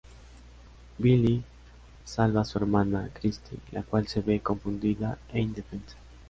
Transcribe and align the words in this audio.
Billie 0.97 1.43
salva 2.03 2.41
a 2.41 2.45
su 2.45 2.57
hermana 2.57 3.11
Christie 3.13 3.59
la 3.71 3.83
cual 3.83 4.07
se 4.07 4.21
ve 4.21 4.39
confundida 4.41 5.19
e 5.31 5.39
indefensa. 5.41 5.95